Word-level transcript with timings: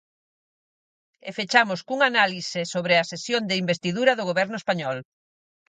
E 1.27 1.29
fechamos 1.37 1.79
cunha 1.87 2.09
análise 2.11 2.61
sobre 2.73 2.93
a 2.97 3.07
sesión 3.11 3.43
de 3.49 3.59
investidura 3.63 4.11
do 4.15 4.27
Goberno 4.29 4.55
español. 4.61 4.97